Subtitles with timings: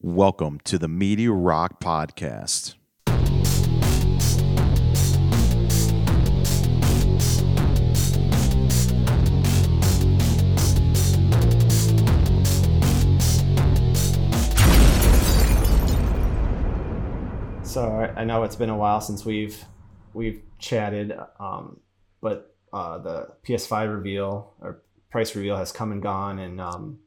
[0.00, 2.76] Welcome to the Media Rock Podcast.
[17.64, 19.64] So I know it's been a while since we've
[20.14, 21.80] we've chatted, um,
[22.20, 24.80] but uh, the PS5 reveal or
[25.10, 26.38] price reveal has come and gone.
[26.38, 27.00] And um,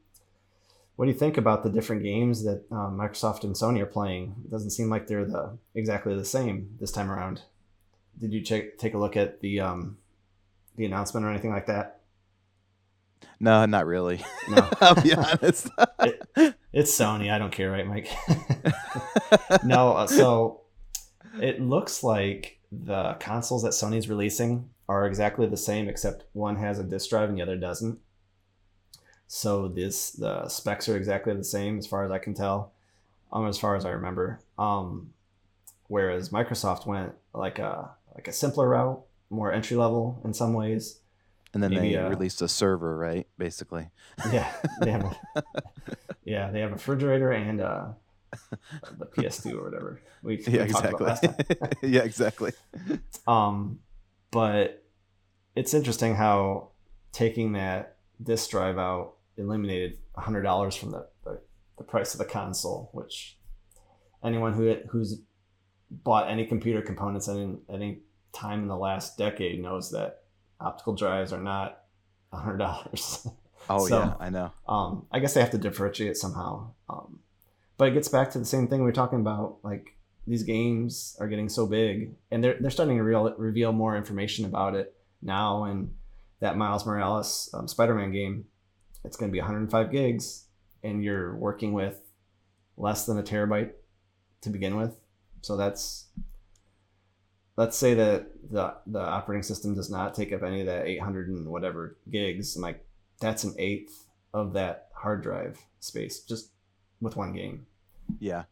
[1.02, 4.36] what do you think about the different games that uh, Microsoft and Sony are playing?
[4.44, 7.42] It doesn't seem like they're the exactly the same this time around.
[8.20, 9.96] Did you check, take a look at the um,
[10.76, 12.02] the announcement or anything like that?
[13.40, 14.24] No, not really.
[14.48, 14.68] No.
[14.80, 15.68] I'll be honest.
[16.36, 17.32] It- It's Sony.
[17.32, 18.06] I don't care, right, Mike?
[19.64, 19.94] no.
[19.94, 20.60] uh, So
[21.40, 26.78] it looks like the consoles that Sony's releasing are exactly the same, except one has
[26.78, 27.98] a disk drive and the other doesn't.
[29.34, 32.74] So this the specs are exactly the same as far as I can tell,
[33.32, 34.40] um, as far as I remember.
[34.58, 35.14] Um,
[35.88, 41.00] whereas Microsoft went like a like a simpler route, more entry level in some ways.
[41.54, 43.26] and then Maybe, they uh, released a server, right?
[43.38, 43.88] Basically.
[44.30, 45.16] Yeah, they have a,
[46.24, 47.86] yeah they have a refrigerator and uh,
[48.98, 50.02] the PS2 or whatever.
[50.22, 51.06] We, we Yeah, talked about exactly.
[51.06, 51.68] last time.
[51.90, 52.52] yeah, exactly.
[53.26, 53.78] Um,
[54.30, 54.84] but
[55.56, 56.68] it's interesting how
[57.12, 61.40] taking that disk drive out eliminated hundred dollars from the, the,
[61.78, 63.36] the price of the console, which
[64.24, 65.20] anyone who who's
[65.90, 67.98] bought any computer components at any, any
[68.32, 70.22] time in the last decade knows that
[70.60, 71.82] optical drives are not
[72.32, 73.26] hundred dollars.
[73.68, 74.52] Oh So- yeah, I know.
[74.68, 76.70] um, I guess they have to differentiate somehow.
[76.88, 77.18] Um,
[77.78, 79.58] but it gets back to the same thing we were talking about.
[79.62, 83.96] Like these games are getting so big, and they're they're starting to real, reveal more
[83.96, 85.64] information about it now.
[85.64, 85.94] And
[86.40, 88.44] that Miles Morales um, Spider-Man game,
[89.04, 90.46] it's going to be 105 gigs,
[90.82, 92.00] and you're working with
[92.76, 93.72] less than a terabyte
[94.42, 94.96] to begin with.
[95.40, 96.06] So that's
[97.56, 101.28] let's say that the the operating system does not take up any of that 800
[101.28, 102.56] and whatever gigs.
[102.56, 102.84] And like
[103.20, 106.50] that's an eighth of that hard drive space just
[107.00, 107.66] with one game.
[108.18, 108.44] Yeah,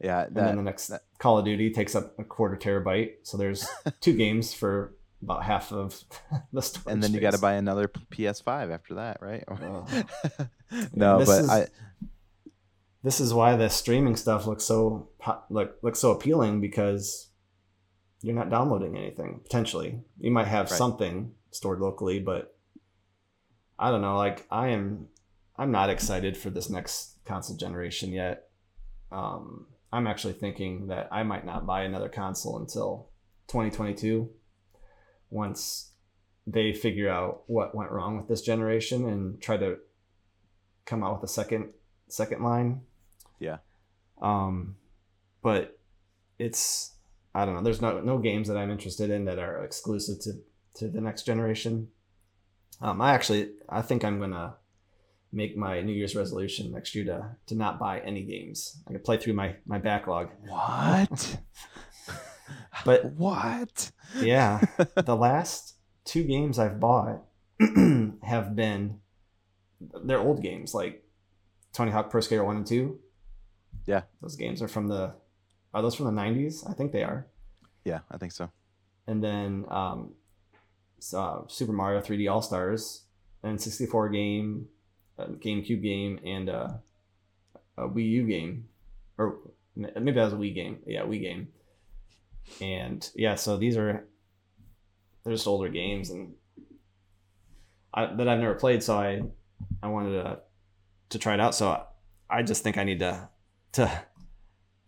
[0.00, 0.24] yeah.
[0.24, 3.12] And then the next that- Call of Duty takes up a quarter terabyte.
[3.22, 3.66] So there's
[4.00, 6.02] two games for about half of
[6.52, 6.92] the storage.
[6.92, 9.44] and then you got to buy another PS5 after that, right?
[9.48, 9.86] Oh.
[10.94, 11.66] no, This but is- I
[13.02, 15.10] This is why the streaming stuff looks so
[15.50, 17.30] look looks so appealing because
[18.22, 20.00] you're not downloading anything potentially.
[20.18, 20.76] You might have Right.
[20.78, 22.56] something stored locally, but
[23.78, 24.16] I don't know.
[24.16, 25.06] Like I am,
[25.56, 28.48] I'm not excited for this next console generation yet.
[29.12, 33.10] Um, I'm actually thinking that I might not buy another console until
[33.46, 34.28] 2022,
[35.30, 35.92] once
[36.46, 39.76] they figure out what went wrong with this generation and try to
[40.86, 41.70] come out with a second
[42.08, 42.80] second line.
[43.38, 43.58] Yeah.
[44.20, 44.76] Um,
[45.42, 45.78] but
[46.38, 46.92] it's
[47.34, 47.62] I don't know.
[47.62, 50.32] There's no no games that I'm interested in that are exclusive to
[50.76, 51.88] to the next generation.
[52.80, 54.54] Um, I actually I think I'm gonna
[55.30, 58.78] make my New Year's resolution next year to to not buy any games.
[58.88, 60.30] I can play through my my backlog.
[60.46, 61.38] what?
[62.84, 63.90] But- what?
[64.20, 64.60] Yeah,
[64.94, 65.74] the last
[66.04, 67.22] two games I've bought
[68.22, 69.00] have been
[70.04, 71.04] they're old games like
[71.72, 72.98] Tony Hawk Pro Skater One and Two.
[73.86, 74.02] Yeah.
[74.20, 75.14] those games are from the
[75.74, 76.68] are those from the '90s?
[76.68, 77.26] I think they are.
[77.84, 78.50] Yeah, I think so.
[79.06, 80.14] and then um,
[81.14, 83.04] uh, Super Mario 3D All Stars,
[83.42, 84.66] and 64 game,
[85.18, 86.68] a GameCube game, and uh,
[87.76, 88.68] a Wii U game,
[89.16, 89.38] or
[89.76, 90.78] maybe that was a Wii game.
[90.86, 91.48] Yeah, Wii game.
[92.60, 94.04] And yeah, so these are
[95.24, 96.34] they're just older games, and
[97.94, 98.82] I, that I've never played.
[98.82, 99.22] So I
[99.82, 100.40] I wanted to
[101.10, 101.54] to try it out.
[101.54, 101.84] So I
[102.30, 103.28] I just think I need to
[103.72, 103.90] to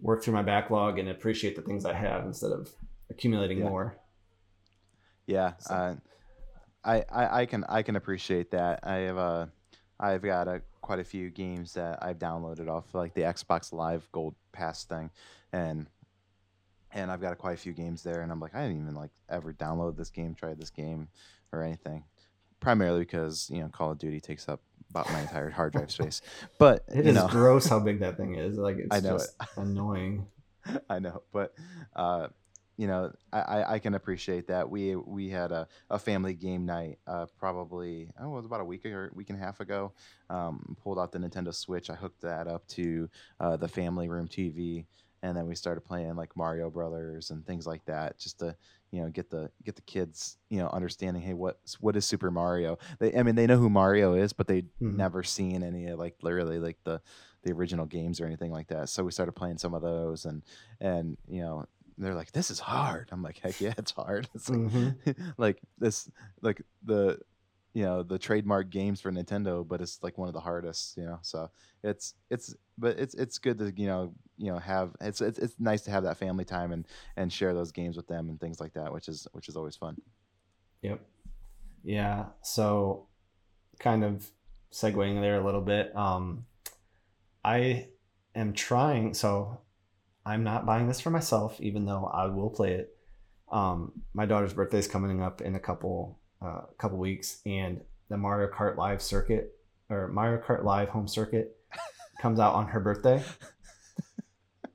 [0.01, 2.71] work through my backlog and appreciate the things I have instead of
[3.11, 3.65] accumulating Yeah.
[3.69, 3.97] more.
[5.27, 5.95] Yeah, So- uh,
[6.83, 8.81] I, I I can I can appreciate that.
[8.83, 9.47] I have uh,
[10.01, 14.09] I've got a, quite a few games that I've downloaded off like the Xbox Live
[14.13, 15.11] Gold Pass thing,
[15.53, 15.87] and
[16.93, 19.11] and I've got quite a few games there, and I'm like I didn't even like
[19.29, 21.09] ever download this game, try this game,
[21.53, 22.05] or anything.
[22.61, 24.61] Primarily because you know Call of Duty takes up
[24.91, 26.21] about my entire hard drive space,
[26.59, 28.59] but It is know gross how big that thing is.
[28.59, 30.27] Like it's I know just annoying.
[30.91, 31.55] I know, but
[31.97, 32.29] uh,
[32.81, 34.71] you know, I, I, I can appreciate that.
[34.71, 38.65] We we had a, a family game night, uh, probably oh, it was about a
[38.65, 39.93] week or week and a half ago.
[40.31, 41.91] Um, pulled out the Nintendo Switch.
[41.91, 44.87] I hooked that up to uh, the family room TV,
[45.23, 48.57] and then we started playing like Mario Brothers and things like that, just to
[48.91, 52.31] you know get the get the kids you know understanding hey what what is Super
[52.31, 52.79] Mario?
[52.99, 54.97] They I mean they know who Mario is, but they Mhm.
[54.97, 57.01] never seen any of like literally like the
[57.43, 58.89] the original games or anything like that.
[58.89, 60.43] So we started playing some of those, and
[60.81, 61.67] and you know
[61.99, 65.11] they're like, "This is hard." I'm like, "Heck yeah, it's hard." It's like, Mm-hmm.
[65.39, 67.19] like this, like the
[67.73, 70.97] you know the trademark games for Nintendo, but it's like one of the hardest.
[70.97, 71.51] You know, so
[71.83, 75.55] it's it's but it's it's good to you know you know have it's it's it's
[75.59, 76.87] nice to have that family time and
[77.17, 79.77] and share those games with them and things like that, which is which is always
[79.77, 79.97] fun.
[80.83, 81.01] Yep.
[81.83, 82.27] Yeah.
[82.43, 83.07] So,
[83.79, 84.31] kind of
[84.73, 85.95] segueing there a little bit.
[85.97, 86.47] Um,
[87.45, 87.89] I
[88.35, 89.15] am trying.
[89.15, 89.61] So,
[90.27, 92.97] I'm not buying this for myself, even though I will play it.
[93.51, 98.17] Um, my daughter's birthday is coming up in a couple uh, couple weeks, and the
[98.17, 99.55] Mario Kart Live circuit
[99.89, 101.57] or Mario Kart Live home circuit
[102.21, 103.23] comes out on her birthday.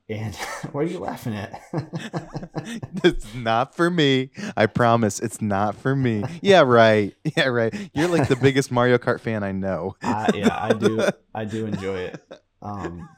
[0.08, 0.34] And
[0.72, 1.60] what are you laughing at?
[3.04, 4.30] it's not for me.
[4.56, 6.24] I promise it's not for me.
[6.42, 7.14] Yeah, right.
[7.36, 7.74] Yeah, right.
[7.92, 9.96] You're like the biggest Mario Kart fan I know.
[10.02, 11.08] I, yeah, I do.
[11.34, 12.22] I do enjoy it.
[12.62, 13.08] Um,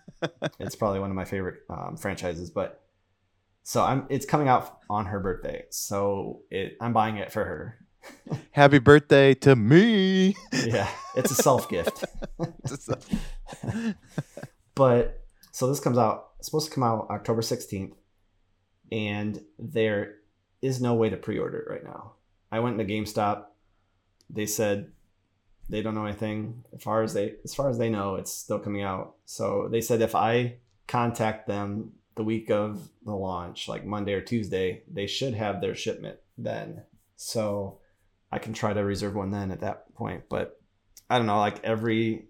[0.58, 2.50] it's probably one of my favorite um, franchises.
[2.50, 2.82] But
[3.62, 4.06] so I'm.
[4.08, 6.76] It's coming out on her birthday, so it.
[6.80, 7.86] I'm buying it for her.
[8.52, 10.36] Happy birthday to me.
[10.52, 12.04] Yeah, it's a self gift.
[14.74, 16.30] but so this comes out.
[16.38, 17.94] It's supposed to come out October 16th,
[18.92, 20.16] and there
[20.62, 22.12] is no way to pre-order it right now.
[22.50, 23.46] I went to GameStop.
[24.30, 24.92] They said
[25.68, 28.58] they don't know anything as far as they as far as they know it's still
[28.58, 30.54] coming out so they said if i
[30.86, 35.74] contact them the week of the launch like monday or tuesday they should have their
[35.74, 36.82] shipment then
[37.16, 37.78] so
[38.32, 40.60] i can try to reserve one then at that point but
[41.10, 42.26] i don't know like every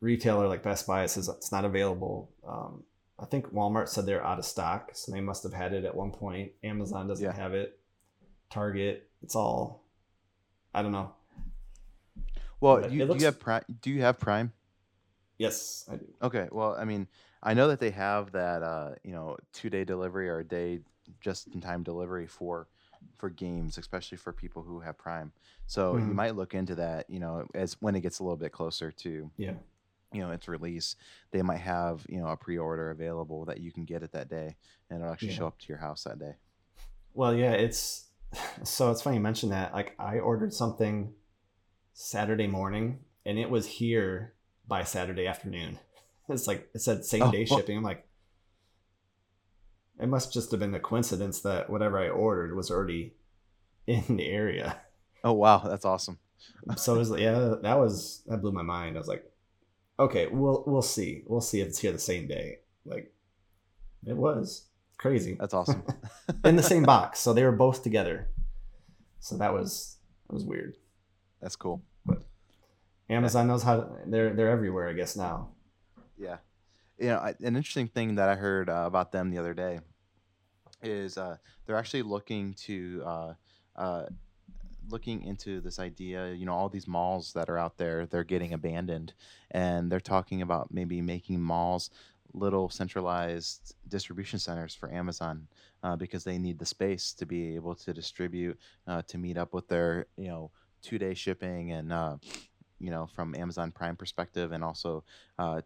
[0.00, 2.82] retailer like best buy says it's not available um,
[3.18, 5.94] i think walmart said they're out of stock so they must have had it at
[5.94, 7.32] one point amazon doesn't Yeah.
[7.32, 7.78] have it
[8.50, 9.84] target it's all
[10.74, 11.12] i don't know
[12.60, 13.62] Well, you, looks- you have Prime.
[13.80, 14.52] Do you have Prime?
[15.38, 16.48] yes i do Okay.
[16.52, 17.08] Well, I mean,
[17.42, 20.80] I know that they have that, uh, you know, two day delivery or a day
[21.20, 22.68] just in time delivery for
[23.22, 25.30] for games, especially for people who have Prime.
[25.68, 26.14] So you Mhm.
[26.16, 27.08] might look into that.
[27.08, 29.54] You know, as when it gets a little bit closer to yeah
[30.12, 30.96] you know its release,
[31.30, 34.28] they might have you know a pre order available that you can get it that
[34.28, 34.56] day,
[34.90, 35.36] and it'll actually Yeah.
[35.36, 36.34] show up to your house that day.
[37.14, 38.08] Well, yeah, it's
[38.64, 39.72] so it's funny you mention that.
[39.72, 41.14] Like I ordered something
[41.94, 44.34] Saturday morning and it was here
[44.66, 45.78] by Saturday afternoon.
[46.28, 47.56] It's like it said same day Oh.
[47.56, 47.76] shipping.
[47.76, 48.04] I'm like
[50.00, 53.14] it must just have been a coincidence that whatever I ordered was already
[53.86, 54.76] in the area.
[55.24, 56.18] Oh wow, that's awesome.
[56.76, 58.96] So it was yeah, that was that blew my mind.
[58.96, 59.24] I was like,
[59.98, 61.22] okay, we'll we'll see.
[61.26, 62.58] We'll see if it's here the same day.
[62.84, 63.12] Like
[64.06, 64.66] it was
[64.98, 65.36] crazy.
[65.38, 65.82] That's awesome.
[66.44, 67.20] in the same box.
[67.20, 68.28] So they were both together.
[69.20, 70.76] So that was that was weird.
[71.40, 71.82] that's cool.
[72.04, 72.22] But
[73.08, 75.50] Amazon knows how to, they're they're everywhere, I guess now.
[76.18, 76.38] Yeah.
[77.02, 79.80] You know, I, an interesting thing that I heard uh, about them the other day
[80.84, 83.34] is uh, they're actually looking to uh,
[83.74, 84.04] uh,
[84.88, 86.32] looking into this idea.
[86.32, 89.14] You know, all these malls that are out there, they're getting abandoned,
[89.50, 91.90] and they're talking about maybe making malls
[92.34, 95.48] little centralized distribution centers for Amazon
[95.82, 98.56] uh, because they need the space to be able to distribute
[98.86, 100.52] uh, to meet up with their you know
[100.82, 101.88] two day shipping and
[102.78, 105.02] you know from Amazon Prime perspective and also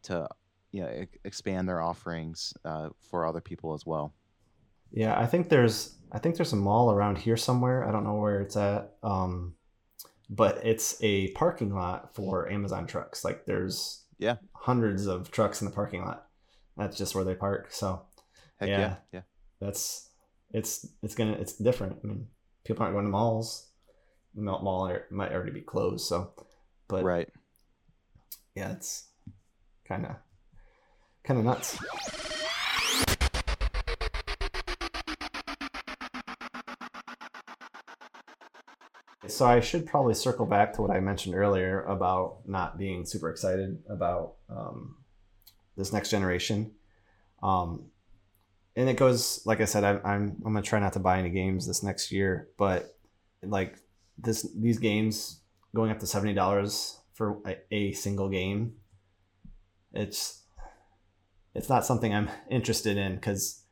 [0.02, 0.26] to
[0.76, 4.12] you know e- expand their offerings uh, for other people as well.
[4.92, 7.88] Yeah, I think there's I think there's a mall around here somewhere.
[7.88, 8.92] I don't know where it's at.
[9.02, 9.54] Um
[10.28, 13.24] but it's a parking lot for Amazon trucks.
[13.24, 14.36] Like there's Yeah.
[14.52, 16.26] hundreds of trucks in the parking lot.
[16.76, 17.72] That's just where they park.
[17.72, 18.02] So
[18.60, 18.80] Heck Yeah.
[18.80, 19.22] yeah, yeah.
[19.60, 20.10] that's
[20.52, 21.98] it's it's gonna it's different.
[22.02, 22.28] I mean,
[22.64, 23.70] people aren't going to malls.
[24.34, 26.06] The mall mall might already be closed.
[26.06, 26.32] So,
[26.88, 27.28] but right.
[28.54, 29.08] yeah, it's
[29.88, 30.16] kind of
[31.26, 31.78] kind of nuts.
[39.26, 43.28] So I should probably circle back to what I mentioned earlier about not being super
[43.28, 44.96] excited about um,
[45.76, 46.70] this next generation.
[47.42, 47.86] Um,
[48.76, 51.30] and it goes like I said, I, I'm I'm gonna try not to buy any
[51.30, 52.96] games this next year, but
[53.42, 53.76] like
[54.16, 55.40] this these games
[55.74, 58.74] going up to seventy dollars for a, a single game,
[59.92, 60.45] it's
[61.56, 63.62] it's not something I'm interested in because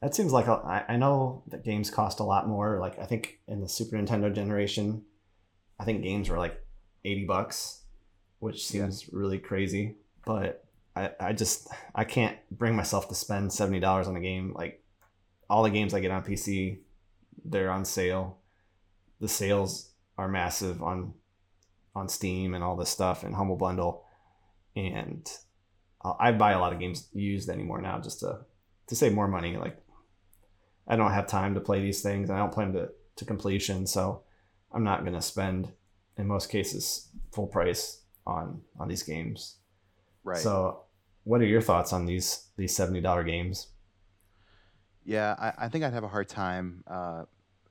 [0.00, 2.78] that seems like a, I, I know that games cost a lot more.
[2.80, 5.04] Like I think in the Super Nintendo generation,
[5.78, 6.60] I think games were like
[7.04, 7.82] eighty bucks,
[8.38, 9.96] which seems really crazy.
[10.24, 10.64] But
[10.96, 14.54] I, I just I can't bring myself to spend seventy dollars on a game.
[14.54, 14.82] Like
[15.50, 16.78] all the games I get on PC,
[17.44, 18.38] they're on sale.
[19.20, 21.12] The sales are massive on
[21.94, 24.04] on Steam and all this stuff and Humble Bundle,
[24.76, 25.28] and
[26.02, 28.40] I buy a lot of games used anymore now just to
[28.86, 29.56] to save more money.
[29.56, 29.76] Like
[30.86, 32.30] I don't have time to play these things.
[32.30, 34.22] I don't play them to, to completion, so
[34.72, 35.72] I'm not gonna spend
[36.16, 39.56] in most cases full price on on these games.
[40.24, 40.38] Right.
[40.38, 40.84] So,
[41.24, 43.68] what are your thoughts on these these seventy dollar games?
[45.04, 47.24] Yeah, I, I think I'd have a hard time uh,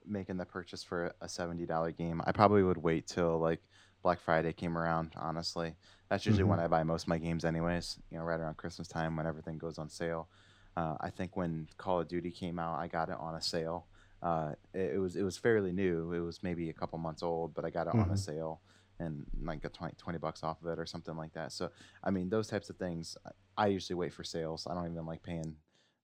[0.06, 2.22] making the purchase for a seventy dollar game.
[2.26, 3.62] I probably would wait till like
[4.08, 5.12] Black Friday came around.
[5.18, 5.76] Honestly,
[6.10, 8.00] that's usually hmm when I buy most of my games, anyways.
[8.10, 10.30] You know, right around Christmas time when everything goes on sale.
[10.78, 13.88] Uh, I think when Call of Duty came out, I got it on a sale.
[14.22, 16.14] Uh, it, it was it was fairly new.
[16.14, 18.62] It was maybe a couple months old, but I got it on a hmm sale
[19.00, 21.52] and like got 20, 20 bucks off of it or something like that.
[21.52, 21.70] So
[22.04, 23.18] I mean, those types of things,
[23.58, 24.68] I usually wait for sales.
[24.70, 25.56] I don't even like paying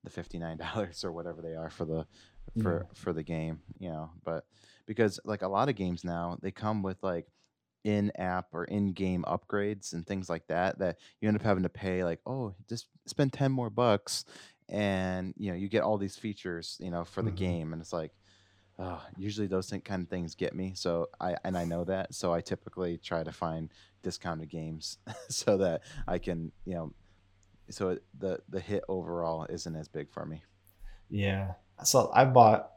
[0.04, 2.06] the fifty nine dollars or whatever they are for the
[2.56, 2.64] Yeah.
[2.64, 4.12] for for the game, you know.
[4.26, 4.46] But
[4.86, 7.28] because like a lot of games now, they come with like
[7.84, 12.04] in-app or in-game upgrades and things like that that you end up having to pay
[12.04, 14.26] like oh just spend 10 more bucks
[14.70, 17.82] and you know you get all these features you know for the hmm game and
[17.82, 18.12] it's like
[18.80, 22.34] uh, usually those kind of things get me so i and i know that so
[22.34, 23.72] i typically try to find
[24.02, 24.98] discounted games
[25.30, 26.92] so that i can you know
[27.70, 30.44] so it- the the hit overall isn't as big for me
[31.10, 31.54] Yeah.
[31.84, 32.72] So I bought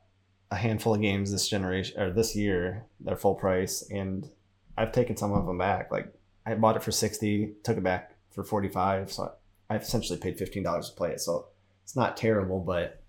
[0.51, 2.87] a handful of games this generation or this year.
[3.01, 4.31] They're full price, and
[4.77, 5.91] I've taken some of them back.
[5.91, 6.13] Like
[6.45, 9.13] I bought it for sixty, took it back for forty five.
[9.13, 9.33] So
[9.69, 11.21] I've essentially paid fifteen dollars to play it.
[11.21, 11.47] So
[11.85, 13.03] it's not terrible, but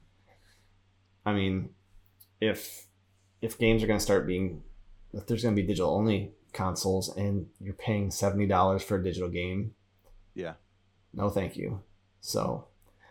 [1.26, 1.70] I mean,
[2.40, 2.86] if
[3.42, 4.64] if games are going to start being,
[5.14, 9.04] if there's going to be digital only consoles, and you're paying seventy dollars for a
[9.04, 9.74] digital game,
[10.34, 10.54] yeah
[11.14, 11.82] no, thank you.
[12.22, 12.68] So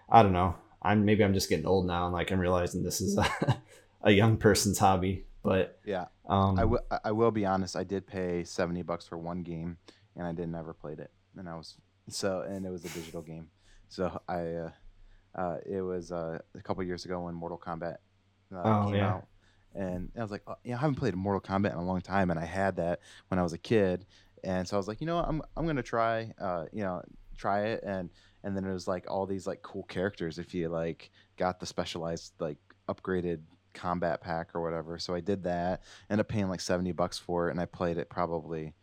[0.08, 0.54] I don't know.
[0.80, 3.58] I'm maybe I'm just getting old now, and like I'm realizing this is a,
[4.02, 5.24] a young person's hobby.
[5.42, 9.18] But yeah um, will I I will be honest I did pay 70 bucks for
[9.18, 9.78] one game
[10.16, 11.76] and I didn't ever played it and I was
[12.08, 13.48] so and it was a digital game.
[13.88, 14.70] So I uh,
[15.34, 17.96] uh, it was uh, a couple years ago when Mortal Kombat
[18.54, 19.26] uh, oh came yeah, out
[19.74, 22.30] and I was like oh, yeah I haven't played Mortal Kombat in a long time
[22.30, 24.06] and I had that when I was a kid
[24.44, 27.02] and so I was like you know what, I'm I'm gonna try uh, you know
[27.36, 28.10] try it and
[28.42, 31.66] and then it was like all these like cool characters if you like got the
[31.66, 33.40] specialized like upgraded
[33.76, 34.98] combat pack or whatever.
[34.98, 35.82] So I did that.
[36.10, 38.74] Ended up paying like seventy bucks for it, and I played it probably.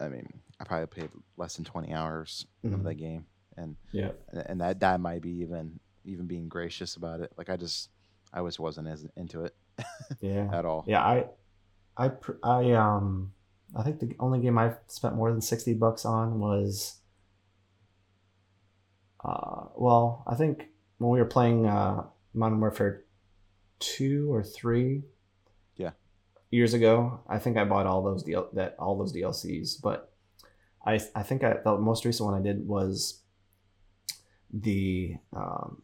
[0.00, 0.28] I mean,
[0.60, 4.80] I probably played less than twenty hours of mhm, that game, and yeah, and that
[4.80, 7.32] that might be even even being gracious about it.
[7.38, 7.90] Like I just
[8.32, 9.54] I just wasn't as into it
[10.20, 10.84] yeah, at all.
[10.86, 11.02] yeah.
[11.02, 11.26] I
[11.96, 13.32] I I um
[13.76, 17.00] I think the only game I've spent more than sixty bucks on was
[19.24, 20.68] uh well I think
[20.98, 22.04] when we were playing uh
[22.34, 23.04] Modern Warfare
[23.78, 25.02] two or three
[25.76, 25.92] Yeah.
[26.50, 27.20] years ago.
[27.28, 30.12] I think I bought all those DL- that all those DLCs, but
[30.84, 33.22] I I think I, the most recent one I did was
[34.52, 35.82] the um,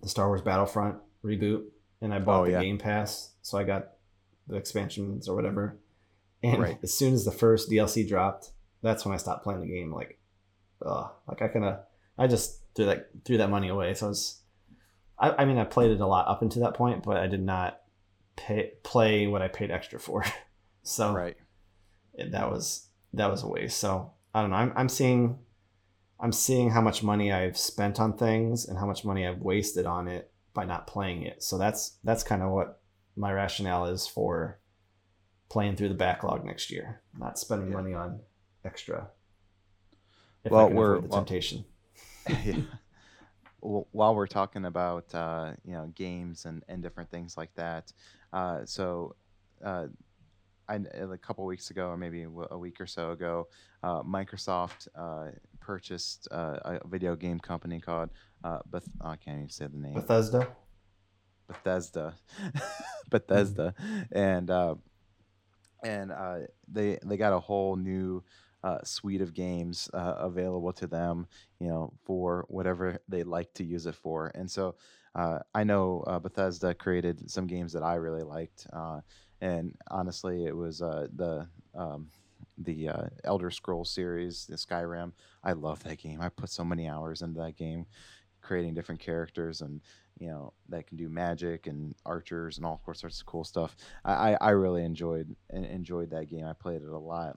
[0.00, 1.64] the Star Wars Battlefront reboot,
[2.00, 3.92] and I bought Oh the yeah, Game Pass, so I got
[4.48, 5.78] the expansions or whatever.
[6.42, 6.78] And right.
[6.82, 8.50] as soon as the first DLC dropped,
[8.82, 9.92] that's when I stopped playing the game.
[9.92, 10.18] Like,
[10.84, 11.78] uh, like I kind of
[12.18, 13.94] I just threw that threw that money away.
[13.94, 14.40] So it's
[15.22, 17.42] I, I mean I played it a lot up until that point, but I did
[17.42, 17.80] not
[18.36, 20.24] pay play what I paid extra for.
[20.82, 21.36] so Right.
[22.14, 23.78] it, that was that was a waste.
[23.78, 24.56] So I don't know.
[24.56, 25.38] I'm I'm seeing
[26.20, 29.86] I'm seeing how much money I've spent on things and how much money I've wasted
[29.86, 31.42] on it by not playing it.
[31.42, 32.80] So that's that's kind of what
[33.16, 34.58] my rationale is for
[35.48, 37.76] playing through the backlog next year, not spending Yeah.
[37.76, 38.20] money on
[38.64, 39.08] extra
[40.44, 41.64] Well, we're the well, temptation.
[42.28, 42.54] yeah.
[43.62, 47.92] While we're talking about uh, you know games and, and different things like that,
[48.32, 49.14] uh, so
[49.64, 49.86] uh,
[50.68, 53.48] I a couple weeks ago, or maybe a week or so ago,
[53.84, 58.10] uh, Microsoft uh, purchased uh, a video game company called
[58.42, 60.48] uh, Beth- oh, I can't even say the name Bethesda.
[61.48, 63.10] Bethesda, Mhm.
[63.10, 63.74] Bethesda,
[64.10, 64.74] and uh,
[65.84, 68.22] and uh, they they got a whole new
[68.64, 71.26] uh, suite of games uh, available to them,
[71.58, 74.30] you know, for whatever they like to use it for.
[74.34, 74.76] And so
[75.14, 79.00] uh, I know uh, Bethesda created some games that I really liked, uh,
[79.40, 82.08] and honestly, it was uh, the um,
[82.58, 82.90] the
[83.24, 85.12] Elder Scrolls series, the Skyrim.
[85.42, 86.20] I love that game.
[86.20, 87.86] I put so many hours into that game,
[88.40, 89.80] creating different characters and
[90.18, 93.76] you know that can do magic and archers and all sorts of cool stuff.
[94.04, 96.44] I, I, I really enjoyed enjoyed that game.
[96.44, 97.36] I played it a lot,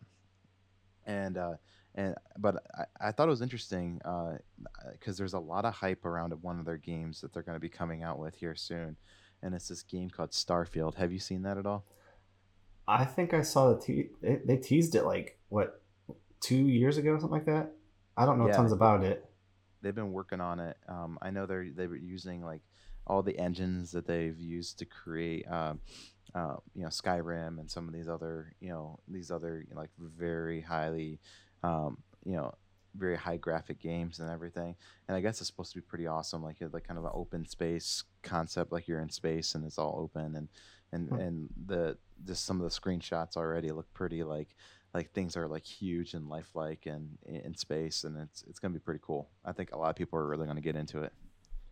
[1.05, 1.55] and uh,
[1.95, 4.01] and but I, I thought it was interesting
[4.91, 7.59] because there's a lot of hype around one of their games that they're going to
[7.59, 8.97] be coming out with here soon,
[9.41, 10.95] and it's this game called Starfield.
[10.95, 11.85] Have you seen that at all?
[12.87, 15.81] I think I saw the te- they, they teased it like what
[16.39, 17.71] two years ago, or something like that.
[18.17, 19.25] I don't know Yeah, tons about it.
[19.81, 20.77] they've been working on it.
[20.87, 22.61] Um, I know they're they were using like
[23.07, 25.73] all the engines that they've used to create, uh,
[26.35, 29.81] uh, you know, Skyrim and some of these other, you know, these other you know,
[29.81, 31.19] like very highly,
[31.63, 32.53] um, you know,
[32.97, 34.75] very high graphic games and everything.
[35.07, 37.47] And I guess it's supposed to be pretty awesome, like like kind of an open
[37.47, 40.49] space concept, like you're in space and it's all open and
[40.91, 41.19] and Hmm.
[41.19, 44.55] and the just some of the screenshots already look pretty like
[44.93, 48.79] like things are like huge and lifelike and in space and it's it's gonna be
[48.79, 49.29] pretty cool.
[49.43, 51.13] I think a lot of people are really gonna get into it.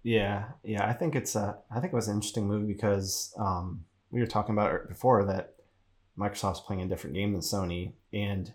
[0.03, 0.86] Yeah, yeah.
[0.86, 1.58] I think it's a.
[1.72, 5.55] I think it was an interesting movie because um, we were talking about before that
[6.17, 8.53] Microsoft's playing a different game than Sony, and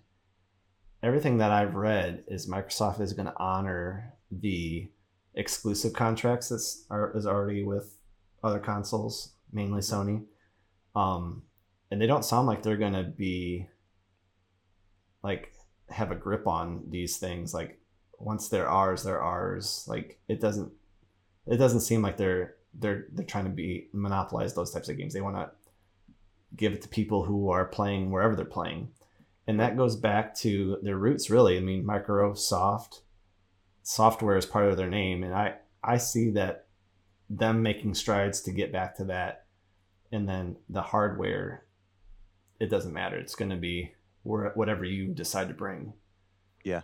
[1.03, 4.89] everything that I've read is Microsoft is going to honor the
[5.35, 7.99] exclusive contracts that's are, is already with
[8.45, 10.25] other consoles, mainly Sony.
[10.95, 11.43] Um,
[11.91, 13.67] and they don't sound like they're going to be
[15.25, 15.53] like
[15.89, 17.53] have a grip on these things.
[17.53, 17.81] Like
[18.21, 19.85] once they're ours, they're ours.
[19.89, 20.71] Like it doesn't
[21.49, 25.15] it doesn't seem like they're they're they're trying to be monopolize those types of games.
[25.15, 25.51] They want to
[26.57, 28.91] give it to people who are playing wherever they're playing,
[29.47, 31.31] and that goes back to their roots.
[31.31, 33.01] Really, I mean, Microsoft
[33.83, 36.67] software is part of their name, and I I see that
[37.31, 39.47] them making strides to get back to that,
[40.13, 41.65] and then the hardware.
[42.61, 43.17] It doesn't matter.
[43.17, 43.93] It's going to be
[44.25, 45.93] where- whatever you decide to bring.
[46.65, 46.83] Yeah.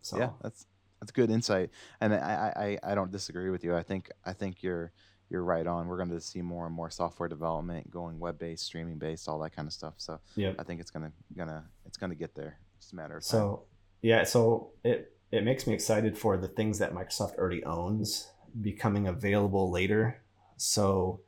[0.00, 0.66] So Yeah, that's
[1.00, 3.76] that's good insight, and I, I I I don't disagree with you.
[3.76, 4.92] I think I think you're
[5.32, 5.88] you're right on.
[5.88, 9.38] We're going to see more and more software development going web based, streaming based, all
[9.40, 9.94] that kind of stuff.
[9.96, 10.52] So yeah.
[10.58, 12.58] I think it's gonna gonna it's gonna get there.
[12.76, 13.30] It's just a matter of time.
[13.30, 13.62] So
[14.02, 18.28] yeah, so it it makes me excited for the things that Microsoft already owns
[18.60, 20.22] becoming available later.
[20.58, 21.22] So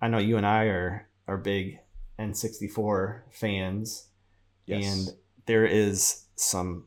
[0.00, 1.78] I know you and I are are big
[2.18, 4.08] N64 fans,
[4.66, 4.84] yes.
[4.84, 6.84] and there is some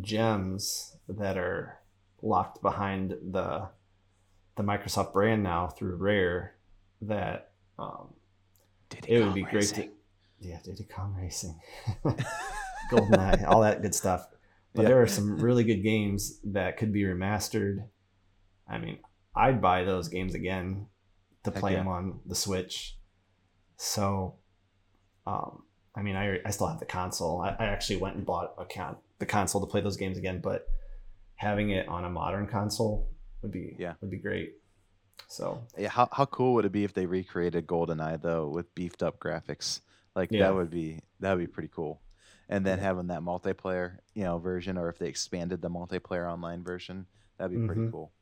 [0.00, 1.78] gems that are
[2.20, 3.68] locked behind the
[4.56, 6.56] the Microsoft brand now through Rare
[7.02, 8.14] that um,
[9.06, 9.88] it would be great to
[10.40, 11.58] yeah Diddy Kong Racing,
[12.90, 14.26] GoldenEye, all that good stuff.
[14.74, 14.88] But Yeah.
[14.88, 17.88] there are some really good games that could be remastered.
[18.68, 18.98] I mean,
[19.34, 20.86] I'd buy those games again
[21.44, 21.78] to Heck play yeah.
[21.78, 22.98] them on the Switch.
[23.76, 24.36] So,
[25.26, 27.40] um, I mean, I, I still have the console.
[27.42, 30.40] I, I actually went and bought a con- the console to play those games again,
[30.42, 30.66] but
[31.34, 33.11] having it on a modern console
[33.42, 33.94] would be Yeah.
[34.00, 34.54] would be great.
[35.28, 39.02] So Yeah, how how cool would it be if they recreated GoldenEye though with beefed
[39.02, 39.80] up graphics?
[40.14, 40.48] Like Yeah.
[40.48, 42.00] that would be that would be pretty cool.
[42.48, 46.62] And then having that multiplayer, you know, version, or if they expanded the multiplayer online
[46.62, 47.06] version,
[47.38, 47.90] that'd be pretty Mhm.
[47.92, 48.12] cool.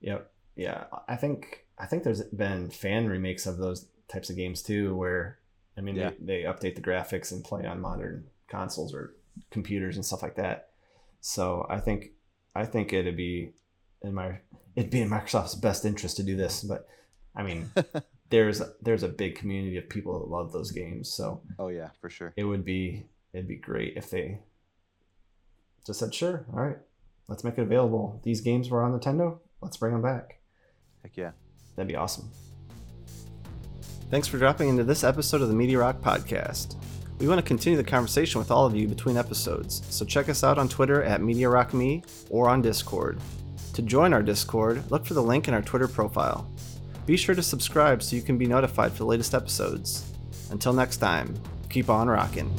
[0.00, 0.30] Yep.
[0.56, 0.86] Yeah.
[1.08, 5.38] I think I think there's been fan remakes of those types of games too, where
[5.76, 6.10] I mean Yeah.
[6.20, 9.14] they, they update the graphics and play on modern consoles or
[9.50, 10.70] computers and stuff like that.
[11.20, 12.12] So I think
[12.54, 13.54] I think it'd be
[14.04, 14.38] in my
[14.76, 16.62] it'd be in Microsoft's best interest to do this.
[16.62, 16.86] But
[17.34, 17.70] I mean
[18.30, 21.12] there's there's a big community of people that love those games.
[21.12, 22.32] So oh yeah, for sure.
[22.36, 24.40] it would be it'd be great if they
[25.86, 26.78] just said, sure, all right,
[27.28, 28.20] let's make it available.
[28.22, 30.38] These games were on Nintendo, let's bring them back.
[31.02, 31.32] Heck yeah.
[31.74, 32.30] That'd be awesome.
[34.10, 36.76] Thanks for dropping into this episode of the Media Rock Podcast.
[37.18, 40.44] We want to continue the conversation with all of you between episodes, so check us
[40.44, 43.18] out on Twitter at Media Rock Me or on Discord.
[43.74, 46.46] To join our Discord, look for the link in our Twitter profile.
[47.06, 50.12] Be sure to subscribe so you can be notified for the latest episodes.
[50.50, 51.34] Until next time,
[51.70, 52.52] keep on rocking.